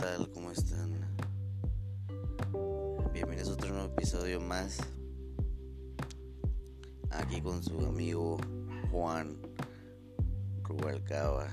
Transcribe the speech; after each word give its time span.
tal? 0.00 0.30
¿Cómo 0.30 0.50
están? 0.50 0.98
Bienvenidos 3.12 3.50
a 3.50 3.52
otro 3.52 3.68
nuevo 3.68 3.88
episodio 3.88 4.40
más. 4.40 4.78
Aquí 7.10 7.42
con 7.42 7.62
su 7.62 7.78
amigo 7.84 8.38
Juan 8.90 9.36
Rubalcaba. 10.62 11.48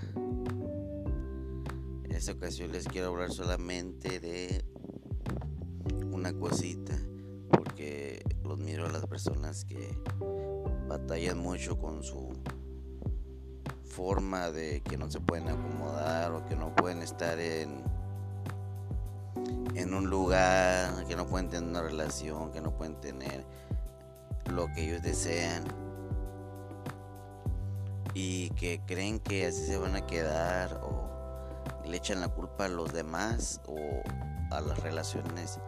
En 2.06 2.12
esta 2.12 2.32
ocasión 2.32 2.71
les 2.71 2.88
quiero 2.88 3.10
hablar 3.10 3.34
solamente 3.34 4.21
de 4.21 4.64
una 6.14 6.32
cosita. 6.32 6.98
Porque 7.50 8.24
los 8.43 8.57
miro 8.60 8.86
a 8.86 8.92
las 8.92 9.06
personas 9.07 9.66
que 9.66 10.02
batallan 10.88 11.39
mucho 11.39 11.78
con 11.78 12.02
su 12.02 12.29
forma 13.84 14.52
de 14.52 14.82
que 14.84 14.98
no 14.98 15.11
se 15.11 15.20
pueden 15.20 15.50
acomodar 15.50 16.32
o 16.32 16.46
que 16.46 16.56
no 16.56 16.74
pueden 16.74 17.02
estar 17.02 17.39
en 17.39 17.84
en 19.78 19.94
un 19.94 20.10
lugar, 20.10 21.06
que 21.06 21.16
no 21.16 21.28
pueden 21.28 21.50
tener 21.50 21.70
una 21.70 21.84
relación, 21.84 22.52
que 22.52 22.62
no 22.62 22.72
pueden 22.72 22.96
tener 22.96 23.46
lo 24.52 24.66
que 24.74 24.86
ellos 24.86 25.04
desean 25.04 25.64
y 28.16 28.50
que 28.52 28.82
creen 28.88 29.20
que 29.20 29.46
así 29.46 29.68
se 29.68 29.78
van 29.78 29.96
a 29.96 30.06
quedar 30.08 30.82
o 30.84 31.08
le 31.86 31.98
echan 31.98 32.22
la 32.22 32.28
culpa 32.28 32.66
a 32.66 32.70
los 32.70 32.92
demás 32.92 33.62
o 33.67 33.78
a 34.50 34.62
las 34.62 34.80
relaciones, 34.80 35.59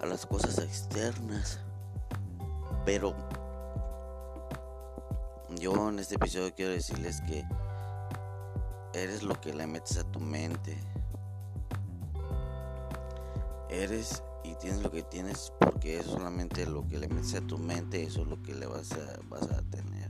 a 0.00 0.06
las 0.06 0.24
cosas 0.24 0.58
externas. 0.58 1.58
Pero 2.84 3.16
yo 5.58 5.88
en 5.88 5.98
este 5.98 6.14
episodio 6.14 6.54
quiero 6.54 6.70
decirles 6.70 7.20
que 7.22 7.44
eres 8.94 9.24
lo 9.24 9.40
que 9.40 9.52
le 9.52 9.66
metes 9.66 9.98
a 9.98 10.04
tu 10.04 10.20
mente. 10.20 10.78
Eres 13.72 14.22
y 14.44 14.54
tienes 14.56 14.82
lo 14.82 14.90
que 14.90 15.02
tienes 15.02 15.50
porque 15.58 15.98
es 15.98 16.06
solamente 16.06 16.66
lo 16.66 16.86
que 16.86 16.98
le 16.98 17.08
metes 17.08 17.34
a 17.34 17.40
tu 17.40 17.56
mente, 17.56 18.02
eso 18.02 18.22
es 18.22 18.28
lo 18.28 18.42
que 18.42 18.54
le 18.54 18.66
vas 18.66 18.92
a, 18.92 19.18
vas 19.30 19.50
a 19.50 19.62
tener. 19.62 20.08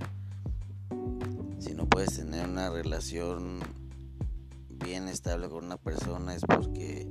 Si 1.60 1.72
no 1.74 1.86
puedes 1.86 2.16
tener 2.16 2.48
una 2.48 2.70
relación 2.70 3.60
bien 4.68 5.06
estable 5.06 5.48
con 5.48 5.64
una 5.64 5.76
persona 5.76 6.34
es 6.34 6.42
porque 6.42 7.06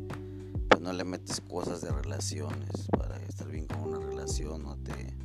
pues, 0.70 0.82
no 0.82 0.92
le 0.92 1.06
metes 1.06 1.40
cosas 1.42 1.80
de 1.82 1.92
relaciones 1.92 2.88
para 2.92 3.16
estar 3.24 3.48
bien 3.48 3.66
con 3.68 3.84
una 3.84 4.00
relación, 4.00 4.64
no 4.64 4.76
te, 4.76 5.16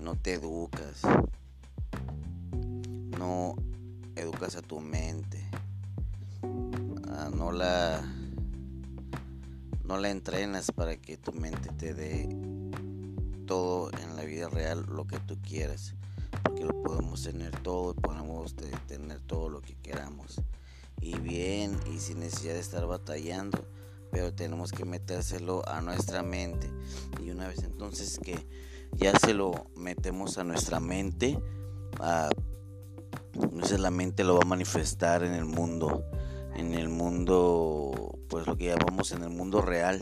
no 0.00 0.16
te 0.16 0.34
educas 0.34 1.02
no 3.18 3.54
educas 4.16 4.56
a 4.56 4.62
tu 4.62 4.80
mente, 4.80 5.48
ah, 7.08 7.30
no 7.34 7.52
la 7.52 8.02
no 9.84 9.98
la 9.98 10.10
entrenas 10.10 10.72
para 10.72 10.96
que 10.96 11.16
tu 11.16 11.32
mente 11.32 11.70
te 11.70 11.94
dé 11.94 12.28
todo 13.46 13.90
en 14.02 14.16
la 14.16 14.24
vida 14.24 14.48
real 14.48 14.84
lo 14.88 15.06
que 15.06 15.18
tú 15.20 15.38
quieras, 15.42 15.94
porque 16.42 16.64
lo 16.64 16.82
podemos 16.82 17.22
tener 17.22 17.50
todo 17.62 17.94
podemos 17.94 18.54
tener 18.86 19.20
todo 19.20 19.48
lo 19.48 19.60
que 19.60 19.74
queramos. 19.76 20.40
Y 21.00 21.18
bien, 21.18 21.78
y 21.92 21.98
sin 21.98 22.20
necesidad 22.20 22.54
de 22.54 22.60
estar 22.60 22.86
batallando, 22.86 23.66
pero 24.10 24.32
tenemos 24.32 24.72
que 24.72 24.84
metérselo 24.84 25.68
a 25.68 25.80
nuestra 25.80 26.22
mente. 26.22 26.70
Y 27.22 27.30
una 27.30 27.48
vez 27.48 27.62
entonces 27.62 28.18
que 28.18 28.46
ya 28.92 29.18
se 29.18 29.34
lo 29.34 29.66
metemos 29.76 30.38
a 30.38 30.44
nuestra 30.44 30.80
mente, 30.80 31.38
a 32.00 32.30
entonces 33.34 33.80
la 33.80 33.90
mente 33.90 34.24
lo 34.24 34.34
va 34.34 34.42
a 34.42 34.46
manifestar 34.46 35.24
en 35.24 35.32
el 35.32 35.44
mundo, 35.44 36.04
en 36.54 36.74
el 36.74 36.88
mundo, 36.88 38.13
pues 38.28 38.46
lo 38.46 38.56
que 38.56 38.66
llamamos 38.66 39.12
en 39.12 39.22
el 39.22 39.30
mundo 39.30 39.60
real. 39.60 40.00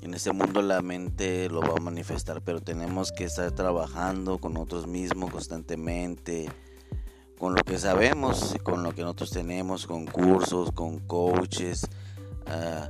En 0.00 0.14
ese 0.14 0.32
mundo 0.32 0.62
la 0.62 0.80
mente 0.80 1.48
lo 1.48 1.60
va 1.60 1.74
a 1.76 1.80
manifestar, 1.80 2.40
pero 2.42 2.60
tenemos 2.60 3.12
que 3.12 3.24
estar 3.24 3.50
trabajando 3.52 4.38
con 4.38 4.54
nosotros 4.54 4.86
mismos 4.86 5.30
constantemente, 5.30 6.48
con 7.38 7.54
lo 7.54 7.62
que 7.62 7.78
sabemos, 7.78 8.56
con 8.62 8.82
lo 8.82 8.94
que 8.94 9.02
nosotros 9.02 9.30
tenemos, 9.30 9.86
con 9.86 10.06
cursos, 10.06 10.72
con 10.72 10.98
coaches, 11.00 11.86
ah, 12.46 12.88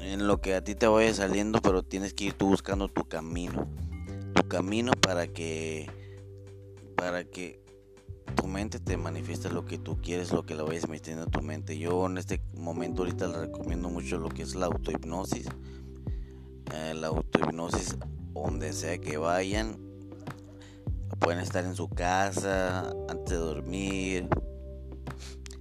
en 0.00 0.26
lo 0.26 0.40
que 0.40 0.54
a 0.54 0.62
ti 0.62 0.74
te 0.74 0.86
vaya 0.86 1.14
saliendo, 1.14 1.60
pero 1.60 1.82
tienes 1.82 2.14
que 2.14 2.24
ir 2.24 2.32
tú 2.34 2.48
buscando 2.48 2.88
tu 2.88 3.04
camino, 3.06 3.68
tu 4.34 4.46
camino 4.48 4.92
para 4.92 5.28
que 5.28 5.88
para 6.96 7.24
que 7.24 7.67
tu 8.34 8.46
mente 8.46 8.78
te 8.78 8.96
manifieste 8.96 9.50
lo 9.50 9.64
que 9.64 9.78
tú 9.78 9.98
quieres, 10.00 10.32
lo 10.32 10.44
que 10.44 10.54
la 10.54 10.62
vayas 10.62 10.88
metiendo 10.88 11.24
en 11.24 11.30
tu 11.30 11.42
mente. 11.42 11.78
Yo 11.78 12.06
en 12.06 12.18
este 12.18 12.40
momento 12.54 13.02
ahorita 13.02 13.26
le 13.26 13.40
recomiendo 13.46 13.88
mucho 13.88 14.18
lo 14.18 14.28
que 14.28 14.42
es 14.42 14.54
la 14.54 14.66
autohipnosis. 14.66 15.46
Eh, 16.74 16.94
la 16.94 17.08
autohipnosis, 17.08 17.96
donde 18.34 18.72
sea 18.72 18.98
que 18.98 19.16
vayan, 19.16 19.78
pueden 21.18 21.40
estar 21.40 21.64
en 21.64 21.74
su 21.74 21.88
casa, 21.88 22.90
antes 23.08 23.30
de 23.30 23.36
dormir, 23.36 24.28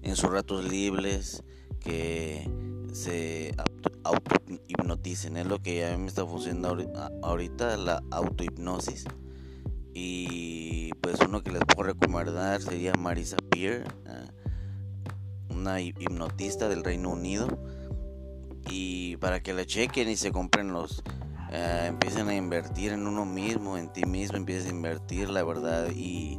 en 0.02 0.16
sus 0.16 0.30
ratos 0.30 0.66
libres, 0.66 1.44
que 1.80 2.50
se 2.94 3.56
autohipnoticen. 4.04 5.38
Es 5.38 5.46
lo 5.46 5.62
que 5.62 5.86
a 5.86 5.96
mí 5.96 6.04
me 6.04 6.08
está 6.08 6.26
funcionando 6.26 6.78
ahorita, 7.24 7.78
la 7.78 8.04
autohipnosis. 8.12 9.06
Y 10.00 10.91
pues 11.02 11.19
uno 11.28 11.41
que 11.41 11.50
les 11.50 11.66
puedo 11.66 11.88
recomendar 11.88 12.62
sería 12.62 12.94
Marisa 12.94 13.35
Peer, 13.50 13.84
ah, 14.06 14.31
una 15.50 15.81
hipnotista 15.81 16.69
del 16.69 16.84
Reino 16.84 17.09
Unido. 17.09 17.47
Y 18.69 19.18
para 19.18 19.41
que 19.41 19.53
la 19.53 19.66
chequen 19.66 20.07
y 20.07 20.16
se 20.16 20.31
compren 20.31 20.72
los, 20.72 21.02
ah, 21.52 21.88
empiecen 21.88 22.28
a 22.28 22.36
invertir 22.36 22.91
en 22.91 23.07
uno 23.07 23.25
mismo, 23.25 23.75
en 23.75 23.91
ti 23.91 24.06
mismo, 24.06 24.38
empieces 24.38 24.68
a 24.68 24.69
invertir, 24.69 25.31
la 25.31 25.44
verdad, 25.44 25.90
y 25.90 26.38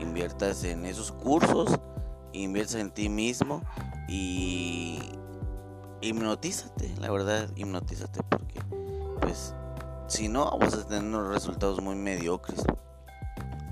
inviertas 0.00 0.62
en 0.64 0.84
esos 0.84 1.10
cursos, 1.10 1.80
inviertas 2.34 2.74
en 2.74 2.90
ti 2.90 3.08
mismo 3.08 3.62
y 4.06 4.98
hipnotízate, 6.02 6.94
la 7.00 7.10
verdad, 7.10 7.48
hipnotízate 7.56 8.20
porque 8.28 8.60
pues 9.22 9.54
si 10.08 10.28
no 10.28 10.58
vas 10.58 10.74
a 10.74 10.86
tener 10.86 11.04
unos 11.04 11.28
resultados 11.28 11.80
muy 11.80 11.96
mediocres 11.96 12.62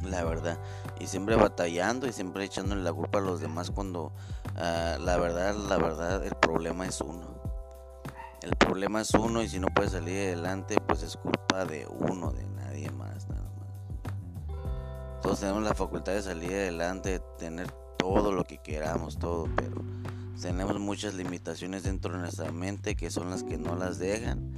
la 0.03 0.25
verdad. 0.25 0.59
Y 1.01 1.07
siempre 1.07 1.37
batallando 1.37 2.07
y 2.07 2.13
siempre 2.13 2.45
echándole 2.45 2.83
la 2.83 2.93
culpa 2.93 3.19
a 3.19 3.23
los 3.23 3.41
demás 3.41 3.71
cuando 3.71 4.13
ah, 4.57 4.97
la 5.01 5.17
verdad, 5.19 5.55
la 5.55 5.77
verdad, 5.77 6.25
el 6.25 6.35
problema 6.35 6.87
es 6.87 7.01
uno. 7.01 7.37
El 8.43 8.55
problema 8.57 9.01
es 9.01 9.13
uno 9.15 9.43
y 9.43 9.49
si 9.49 9.59
no 9.59 9.69
puedes 9.69 9.93
salir 9.93 10.17
adelante, 10.19 10.77
pues 10.87 11.03
es 11.03 11.17
culpa 11.17 11.65
de 11.65 11.87
uno, 11.87 12.33
de 12.33 12.47
nadie 12.47 12.91
más, 12.91 13.29
nada 13.29 13.43
más. 13.43 15.23
Todos 15.23 15.41
tenemos 15.41 15.63
la 15.63 15.75
facultad 15.75 16.13
de 16.13 16.23
salir 16.23 16.53
adelante, 16.53 17.11
de 17.11 17.19
tener 17.39 17.71
todo 17.99 18.33
lo 18.33 18.45
que 18.45 18.59
queramos, 18.59 19.19
todo, 19.19 19.49
pero 19.57 19.83
tenemos 20.41 20.79
muchas 20.79 21.15
limitaciones 21.15 21.83
dentro 21.83 22.13
de 22.13 22.19
nuestra 22.19 22.53
mente 22.53 22.95
que 22.95 23.11
son 23.11 23.31
las 23.31 23.43
que 23.43 23.57
no 23.59 23.75
las 23.75 23.99
dejan 23.99 24.56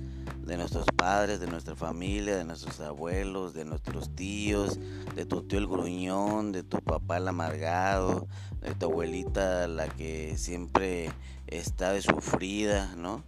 de 0.48 0.56
nuestros 0.56 0.86
padres, 0.96 1.40
de 1.40 1.46
nuestra 1.46 1.76
familia, 1.76 2.34
de 2.34 2.44
nuestros 2.44 2.80
abuelos, 2.80 3.52
de 3.52 3.66
nuestros 3.66 4.14
tíos, 4.14 4.80
de 5.14 5.26
tu 5.26 5.42
tío 5.42 5.58
el 5.58 5.66
gruñón, 5.66 6.52
de 6.52 6.62
tu 6.62 6.78
papá 6.78 7.18
el 7.18 7.28
amargado, 7.28 8.26
de 8.62 8.74
tu 8.74 8.86
abuelita 8.86 9.68
la 9.68 9.88
que 9.88 10.38
siempre 10.38 11.10
está 11.46 11.92
de 11.92 12.00
sufrida, 12.00 12.94
¿no? 12.96 13.24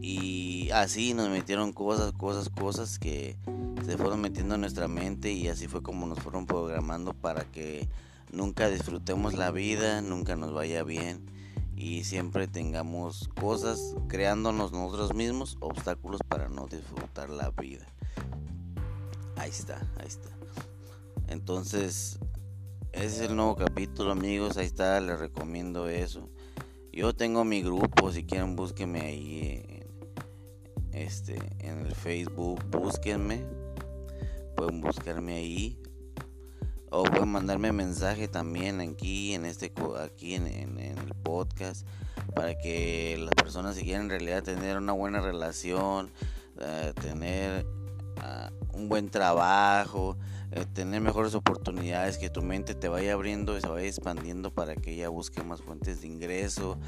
Y 0.00 0.70
así 0.70 1.14
nos 1.14 1.30
metieron 1.30 1.72
cosas, 1.72 2.12
cosas, 2.12 2.48
cosas 2.48 3.00
que 3.00 3.36
se 3.84 3.96
fueron 3.96 4.20
metiendo 4.20 4.54
en 4.54 4.60
nuestra 4.60 4.86
mente 4.86 5.32
y 5.32 5.48
así 5.48 5.66
fue 5.66 5.82
como 5.82 6.06
nos 6.06 6.20
fueron 6.20 6.46
programando 6.46 7.12
para 7.12 7.44
que 7.44 7.88
nunca 8.30 8.68
disfrutemos 8.68 9.34
la 9.34 9.50
vida, 9.50 10.00
nunca 10.00 10.36
nos 10.36 10.54
vaya 10.54 10.84
bien 10.84 11.37
y 11.78 12.02
siempre 12.02 12.48
tengamos 12.48 13.30
cosas 13.40 13.94
creándonos 14.08 14.72
nosotros 14.72 15.14
mismos 15.14 15.56
obstáculos 15.60 16.20
para 16.26 16.48
no 16.48 16.66
disfrutar 16.66 17.30
la 17.30 17.50
vida. 17.50 17.86
Ahí 19.36 19.50
está, 19.50 19.88
ahí 19.98 20.08
está. 20.08 20.28
Entonces, 21.28 22.18
ese 22.90 23.06
es 23.06 23.20
el 23.20 23.36
nuevo 23.36 23.54
capítulo, 23.54 24.10
amigos. 24.10 24.56
Ahí 24.56 24.66
está, 24.66 24.98
les 25.00 25.20
recomiendo 25.20 25.88
eso. 25.88 26.28
Yo 26.92 27.14
tengo 27.14 27.44
mi 27.44 27.62
grupo, 27.62 28.10
si 28.10 28.24
quieren 28.24 28.56
búsquenme 28.56 29.00
ahí 29.02 29.84
en, 30.90 30.98
este 31.00 31.38
en 31.60 31.86
el 31.86 31.94
Facebook, 31.94 32.60
búsquenme. 32.70 33.46
Pueden 34.56 34.80
buscarme 34.80 35.36
ahí 35.36 35.80
o 36.90 37.02
pueden 37.04 37.28
mandarme 37.28 37.72
mensaje 37.72 38.28
también 38.28 38.80
aquí 38.80 39.34
en 39.34 39.44
este 39.44 39.72
aquí 40.00 40.34
en, 40.34 40.46
el 40.78 40.87
podcast 41.28 41.86
para 42.34 42.56
que 42.56 43.16
las 43.18 43.34
personas 43.34 43.76
si 43.76 43.92
en 43.92 44.08
realidad 44.08 44.42
tener 44.42 44.78
una 44.78 44.92
buena 44.92 45.20
relación 45.20 46.10
eh, 46.60 46.92
tener 47.00 47.66
un 48.72 48.88
buen 48.88 49.10
trabajo, 49.10 50.16
eh, 50.52 50.64
tener 50.72 51.00
mejores 51.00 51.34
oportunidades, 51.34 52.16
que 52.16 52.30
tu 52.30 52.42
mente 52.42 52.74
te 52.74 52.88
vaya 52.88 53.12
abriendo 53.12 53.56
y 53.56 53.60
se 53.60 53.68
vaya 53.68 53.86
expandiendo 53.86 54.52
para 54.52 54.76
que 54.76 54.92
ella 54.92 55.08
busque 55.08 55.42
más 55.42 55.60
fuentes 55.60 56.00
de 56.00 56.06
ingreso 56.06 56.78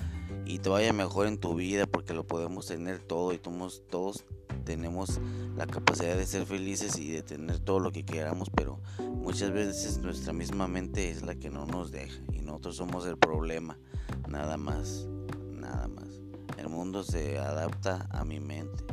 y 0.46 0.60
te 0.60 0.68
vaya 0.68 0.92
mejor 0.92 1.26
en 1.26 1.38
tu 1.38 1.54
vida 1.54 1.86
porque 1.86 2.14
lo 2.14 2.26
podemos 2.26 2.66
tener 2.66 3.00
todo 3.00 3.32
y 3.32 3.38
todos, 3.38 3.82
todos 3.90 4.24
tenemos 4.70 5.20
la 5.56 5.66
capacidad 5.66 6.16
de 6.16 6.24
ser 6.24 6.46
felices 6.46 6.96
y 6.96 7.10
de 7.10 7.24
tener 7.24 7.58
todo 7.58 7.80
lo 7.80 7.90
que 7.90 8.04
queramos, 8.04 8.50
pero 8.50 8.78
muchas 9.00 9.50
veces 9.50 9.98
nuestra 9.98 10.32
misma 10.32 10.68
mente 10.68 11.10
es 11.10 11.22
la 11.22 11.34
que 11.34 11.50
no 11.50 11.66
nos 11.66 11.90
deja 11.90 12.22
y 12.32 12.40
nosotros 12.40 12.76
somos 12.76 13.04
el 13.04 13.18
problema, 13.18 13.76
nada 14.28 14.56
más, 14.56 15.08
nada 15.50 15.88
más. 15.88 16.06
El 16.56 16.68
mundo 16.68 17.02
se 17.02 17.40
adapta 17.40 18.06
a 18.12 18.24
mi 18.24 18.38
mente. 18.38 18.84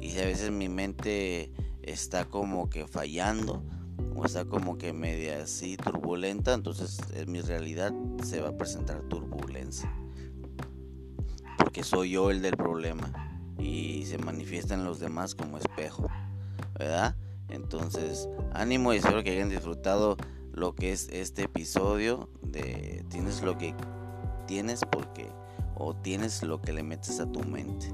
Y 0.00 0.12
si 0.12 0.20
a 0.20 0.24
veces 0.24 0.50
mi 0.50 0.70
mente 0.70 1.52
está 1.82 2.24
como 2.24 2.70
que 2.70 2.86
fallando 2.86 3.62
o 4.16 4.24
está 4.24 4.46
como 4.46 4.78
que 4.78 4.94
media 4.94 5.42
así 5.42 5.76
turbulenta, 5.76 6.54
entonces 6.54 6.96
en 7.12 7.30
mi 7.30 7.42
realidad 7.42 7.92
se 8.24 8.40
va 8.40 8.48
a 8.48 8.56
presentar 8.56 9.02
turbulencia. 9.02 9.94
Porque 11.58 11.84
soy 11.84 12.12
yo 12.12 12.30
el 12.30 12.40
del 12.40 12.56
problema 12.56 13.29
y 13.60 14.04
se 14.06 14.18
manifiesta 14.18 14.74
en 14.74 14.84
los 14.84 15.00
demás 15.00 15.34
como 15.34 15.58
espejo, 15.58 16.06
¿verdad? 16.78 17.14
Entonces, 17.48 18.28
ánimo 18.52 18.92
y 18.92 18.98
espero 18.98 19.22
que 19.22 19.30
hayan 19.30 19.48
disfrutado 19.48 20.16
lo 20.52 20.74
que 20.74 20.92
es 20.92 21.08
este 21.10 21.44
episodio 21.44 22.28
de 22.42 23.04
tienes 23.08 23.42
lo 23.42 23.56
que 23.56 23.74
tienes 24.46 24.80
porque 24.90 25.28
o 25.76 25.94
tienes 25.94 26.42
lo 26.42 26.60
que 26.60 26.72
le 26.72 26.82
metes 26.82 27.20
a 27.20 27.30
tu 27.30 27.40
mente. 27.40 27.92